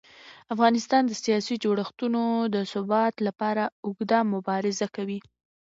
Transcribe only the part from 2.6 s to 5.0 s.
ثبات لپاره اوږده مبارزه